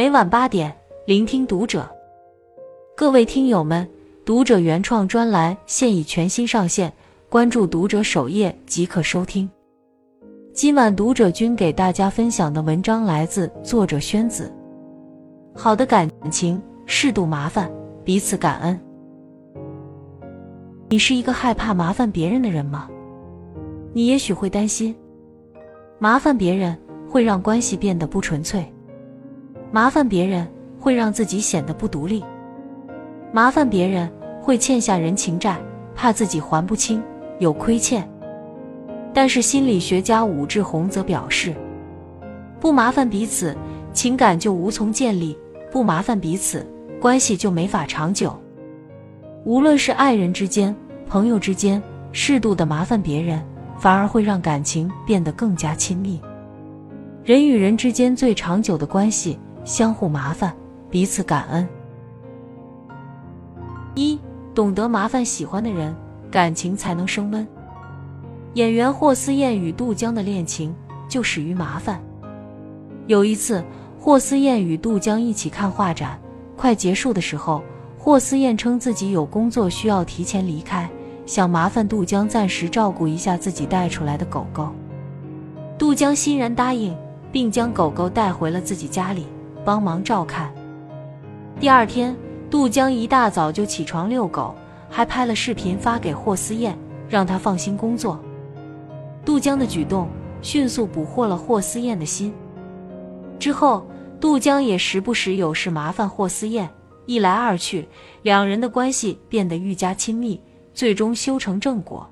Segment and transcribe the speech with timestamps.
[0.00, 0.74] 每晚八点，
[1.04, 1.86] 聆听读者。
[2.96, 3.86] 各位听友们，
[4.24, 6.90] 读者原创专栏现已全新上线，
[7.28, 9.46] 关注读者首页即可收听。
[10.54, 14.50] 今晚读者君给大家分享的文章来自作者宣子。
[15.54, 17.70] 好的感情，适度麻烦，
[18.02, 18.80] 彼此感恩。
[20.88, 22.88] 你是一个害怕麻烦别人的人吗？
[23.92, 24.96] 你也许会担心，
[25.98, 26.74] 麻烦别人
[27.06, 28.64] 会让关系变得不纯粹，
[29.72, 30.46] 麻烦别人
[30.80, 32.24] 会让自己显得不独立，
[33.32, 34.10] 麻烦别人
[34.42, 35.56] 会欠下人情债，
[35.94, 37.00] 怕自己还不清，
[37.38, 38.08] 有亏欠。
[39.14, 41.54] 但是心理学家武志红则表示，
[42.58, 43.56] 不麻烦彼此，
[43.92, 45.36] 情感就无从建立；
[45.70, 46.66] 不麻烦彼此，
[47.00, 48.36] 关系就没法长久。
[49.44, 50.74] 无论是爱人之间、
[51.06, 53.40] 朋友之间，适度的麻烦别人，
[53.78, 56.20] 反而会让感情变得更加亲密。
[57.22, 59.38] 人与人之间最长久的关系，
[59.70, 60.52] 相互麻烦，
[60.90, 61.68] 彼此感恩。
[63.94, 64.18] 一
[64.52, 65.94] 懂得麻烦喜欢的人，
[66.28, 67.46] 感情才能升温。
[68.54, 70.74] 演员霍思燕与杜江的恋情
[71.08, 72.02] 就始于麻烦。
[73.06, 73.62] 有一次，
[73.96, 76.18] 霍思燕与杜江一起看画展，
[76.56, 77.62] 快结束的时候。
[77.96, 80.90] 霍思燕称自己有工作需要提前离开，
[81.26, 84.70] 想麻烦杜江暂时照顾一下自己带出来的狗狗。
[85.78, 86.96] 杜江欣然答应，
[87.30, 89.26] 并将狗狗带回了自己家里
[89.64, 90.52] 帮忙照看。
[91.58, 92.16] 第二天，
[92.50, 94.54] 杜江一大早就起床遛狗，
[94.88, 96.76] 还拍了视频发给霍思燕，
[97.08, 98.18] 让她放心工作。
[99.24, 100.08] 杜江的举动
[100.42, 102.32] 迅速捕获了霍思燕的心。
[103.38, 103.86] 之后，
[104.18, 106.68] 杜江也时不时有事麻烦霍思燕。
[107.06, 107.88] 一来二去，
[108.22, 110.40] 两人的关系变得愈加亲密，
[110.72, 112.08] 最终修成正果。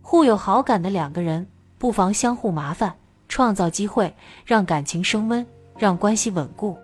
[0.00, 1.46] 互有好感的两个人，
[1.78, 2.94] 不妨相互麻烦，
[3.28, 5.44] 创造机会，让感情升温，
[5.78, 6.76] 让关系稳固。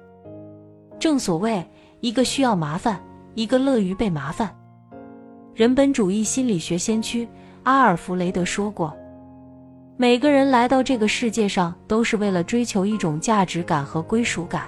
[0.98, 1.62] 正所谓，
[2.00, 2.98] 一个需要麻烦，
[3.34, 4.54] 一个乐于被麻烦。
[5.54, 7.28] 人本主义心理学先驱
[7.64, 8.96] 阿尔弗雷德说过
[9.98, 14.64] ：“每个人来到这个世界上，都是为了追求一种价值感和归属感。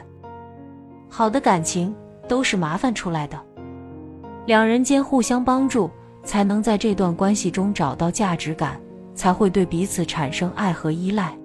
[1.09, 1.95] 好的感情。”
[2.29, 3.41] 都是麻烦出来的，
[4.47, 5.89] 两人间互相帮助，
[6.25, 8.81] 才能在这段关系中找到价值感，
[9.15, 11.39] 才会对彼此产生爱和依赖。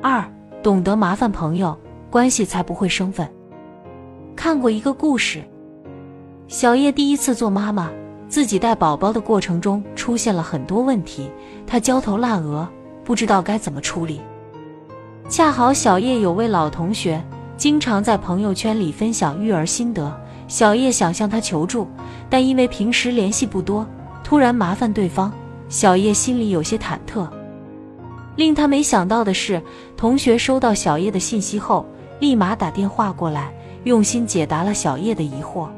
[0.00, 0.24] 二，
[0.64, 1.78] 懂得麻烦朋友，
[2.10, 3.28] 关系才不会生分。
[4.34, 5.44] 看过一个故事，
[6.48, 7.90] 小叶第一次做妈妈，
[8.30, 11.30] 自己带宝宝的过程中出现了很多问题，
[11.66, 12.66] 她焦头烂额，
[13.04, 14.22] 不知道该怎么处理。
[15.28, 17.22] 恰好小叶有位老同学。
[17.58, 20.12] 经常在朋友圈里分享育儿心得，
[20.48, 21.86] 小叶想向他求助，
[22.30, 23.86] 但因为平时联系不多，
[24.24, 25.30] 突然麻烦对方，
[25.68, 27.28] 小叶心里有些忐忑。
[28.36, 29.62] 令他没想到的是，
[29.96, 31.86] 同学收到小叶的信息后，
[32.18, 33.52] 立马打电话过来，
[33.84, 35.68] 用心解答了小叶的疑惑。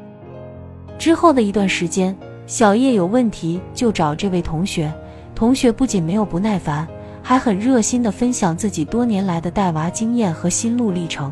[0.97, 4.91] 之后的一段时间，小叶有问题就找这位同学，
[5.35, 6.87] 同学不仅没有不耐烦，
[7.21, 11.31] 还很热心地分享自己多年来的带娃经验和心路历程。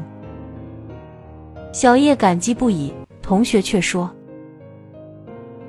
[1.71, 4.09] 小叶感激不已，同学却说：“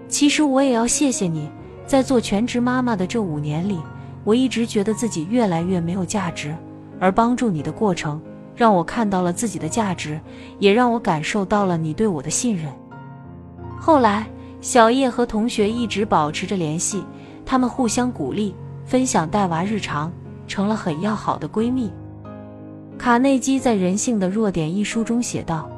[0.07, 1.49] 其实我也要谢谢你，
[1.87, 3.79] 在做全职妈妈的这五年里，
[4.27, 6.53] 我一直觉得自己越来越没有价值，
[6.99, 8.21] 而帮助你的过程，
[8.57, 10.21] 让我看到了自己的价值，
[10.59, 12.67] 也让我感受到了你对我的信任。”
[13.79, 14.27] 后来，
[14.61, 17.05] 小叶和同学一直保持着联系，
[17.45, 18.53] 他们互相鼓励，
[18.85, 20.11] 分享带娃日常，
[20.49, 21.89] 成了很要好的闺蜜。
[22.99, 25.71] 卡内基在《人性的弱点》一书中写道。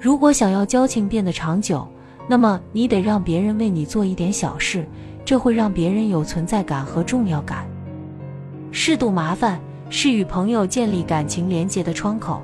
[0.00, 1.86] 如果想要交情变得长久，
[2.26, 4.84] 那么你得让别人为你做一点小事，
[5.24, 7.66] 这会让别人有存在感和重要感。
[8.70, 12.42] 适度麻烦是与朋友建立感情连结的窗口。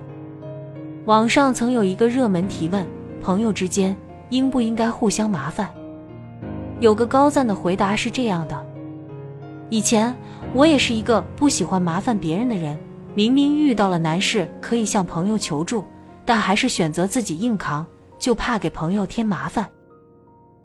[1.06, 2.86] 网上曾有一个热门提问：
[3.20, 3.96] 朋友之间
[4.28, 5.68] 应不应该互相麻烦？
[6.78, 8.66] 有个高赞的回答是这样的：
[9.68, 10.14] 以前
[10.54, 12.78] 我也是一个不喜欢麻烦别人的人，
[13.14, 15.84] 明明遇到了难事可以向朋友求助。
[16.22, 17.84] 但还是选择自己硬扛，
[18.16, 19.66] 就怕给朋友添麻烦。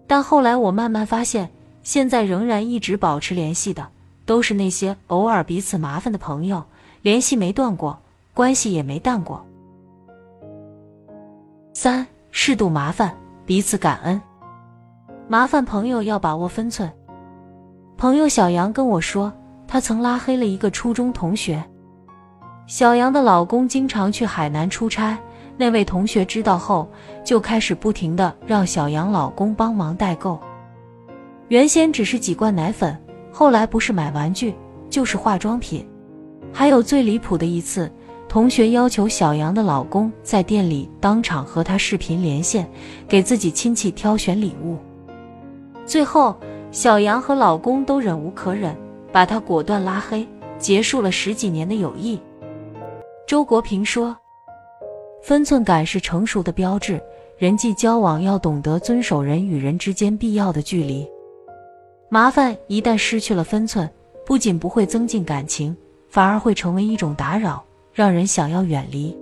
[0.05, 1.49] 但后来我慢慢发现，
[1.85, 3.87] 现在仍然一直保持联系的，
[4.25, 6.63] 都是那些偶尔彼此麻烦的朋友，
[7.03, 7.99] 联系没断过，
[8.33, 9.45] 关系也没淡过。
[11.75, 13.15] 三，适度麻烦，
[13.45, 14.19] 彼此感恩。
[15.27, 16.91] 麻烦朋友要把握分寸。
[17.97, 19.31] 朋友小杨跟我说，
[19.67, 21.63] 他曾拉黑了一个初中同学。
[22.65, 25.15] 小杨的老公经常去海南出差。
[25.55, 26.89] 那位同学知道后，
[27.23, 30.39] 就开始不停的让小杨老公帮忙代购。
[31.47, 32.97] 原先只是几罐奶粉，
[33.31, 34.55] 后来不是买玩具，
[34.89, 35.87] 就是化妆品。
[36.51, 37.91] 还有最离谱的一次，
[38.27, 42.67] 同学要求小杨的老公在店里当场和她视频连线，
[43.07, 44.77] 给自己亲戚挑选礼物。
[45.85, 46.35] 最后，
[46.71, 48.75] 小杨和老公都忍无可忍，
[49.11, 50.27] 把她果断拉黑，
[50.57, 52.19] 结束了十几年的友谊。
[53.27, 54.17] 周国平说
[55.21, 56.99] ：“分寸感是成熟的标志，
[57.37, 61.07] 人际交往要懂得遵守人与人之间必要的距离。
[62.09, 63.89] 麻烦一旦失去了分寸，
[64.25, 65.75] 不仅不会增进感情，
[66.09, 67.63] 反而会成为一种打扰。”
[67.95, 69.17] 让人想要远离，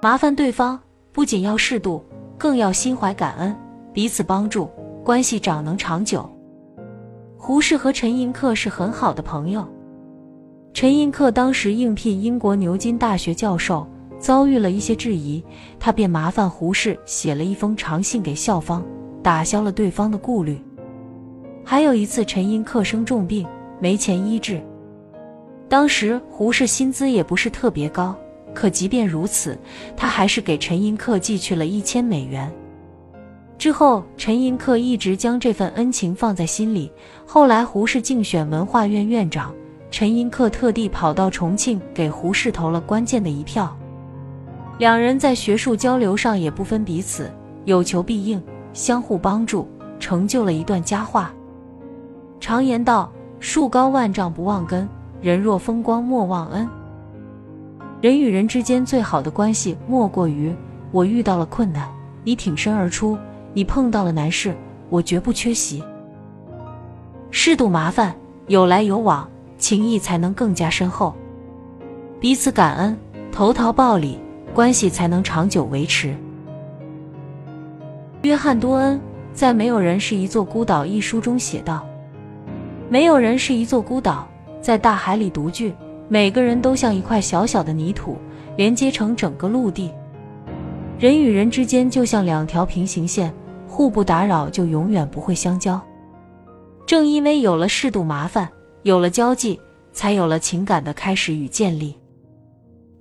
[0.00, 0.80] 麻烦对方
[1.12, 2.02] 不仅要适度，
[2.38, 3.54] 更要心怀感恩，
[3.92, 4.70] 彼此帮助，
[5.04, 6.26] 关系长能长久。
[7.36, 9.68] 胡适和陈寅恪是很好的朋友。
[10.72, 13.86] 陈寅恪当时应聘英国牛津大学教授，
[14.18, 15.44] 遭遇了一些质疑，
[15.78, 18.82] 他便麻烦胡适写了一封长信给校方，
[19.22, 20.58] 打消了对方的顾虑。
[21.70, 23.46] 还有一次，陈寅恪生重病，
[23.78, 24.58] 没钱医治。
[25.68, 28.16] 当时胡适薪资也不是特别高，
[28.54, 29.54] 可即便如此，
[29.94, 32.50] 他还是给陈寅恪寄去了一千美元。
[33.58, 36.90] 之后，陈寅恪一直将这份恩情放在心里。
[37.26, 39.54] 后来，胡适竞选文化院院长，
[39.90, 43.76] 陈寅恪特地跑到重庆给胡适投了关键的一票。
[44.78, 47.30] 两人在学术交流上也不分彼此，
[47.66, 48.42] 有求必应，
[48.72, 49.68] 相互帮助，
[50.00, 51.30] 成就了一段佳话。
[52.40, 54.88] 常言道：“树高万丈不忘根。”
[55.20, 56.68] 人若风光莫忘恩，
[58.00, 60.54] 人与人之间最好的关系莫过于
[60.92, 61.88] 我遇到了困难，
[62.22, 63.18] 你挺身而出；
[63.52, 64.54] 你碰到了难事，
[64.88, 65.82] 我绝不缺席。
[67.32, 68.14] 适度麻烦，
[68.46, 71.12] 有来有往，情谊才能更加深厚。
[72.20, 72.96] 彼此感恩，
[73.32, 74.20] 投桃报李，
[74.54, 76.14] 关系才能长久维持。
[78.22, 79.00] 约翰多恩
[79.32, 81.84] 在《没有人是一座孤岛》一书中写道
[82.88, 84.26] ：“没有人是一座孤岛。”
[84.60, 85.72] 在大海里独居，
[86.08, 88.16] 每个人都像一块小小的泥土，
[88.56, 89.90] 连接成整个陆地。
[90.98, 93.32] 人与人之间就像两条平行线，
[93.68, 95.80] 互不打扰，就永远不会相交。
[96.84, 98.48] 正因为有了适度麻烦，
[98.82, 99.60] 有了交际，
[99.92, 101.96] 才有了情感的开始与建立。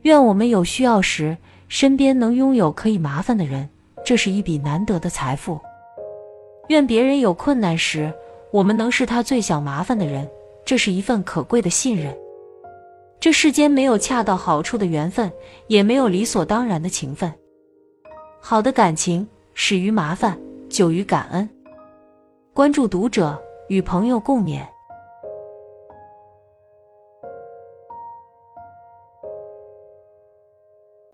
[0.03, 1.35] 愿我们有需要时，
[1.67, 3.67] 身边能拥有可以麻烦的人，
[4.05, 5.59] 这是一笔难得的财富。
[6.67, 8.13] 愿别人有困难时，
[8.51, 10.27] 我们能是他最想麻烦的人。
[10.65, 12.13] 这是一份可贵的信任。
[13.21, 15.31] 这世间没有恰到好处的缘分，
[15.67, 17.33] 也没有理所当然的情分。
[18.41, 20.37] 好的感情始于麻烦，
[20.69, 21.49] 久于感恩。
[22.53, 24.61] 关注读者，与朋友共勉。